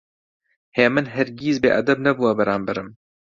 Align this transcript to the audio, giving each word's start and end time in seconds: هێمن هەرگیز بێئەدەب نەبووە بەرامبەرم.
هێمن 0.77 1.05
هەرگیز 1.15 1.57
بێئەدەب 1.63 1.99
نەبووە 2.05 2.31
بەرامبەرم. 2.39 2.89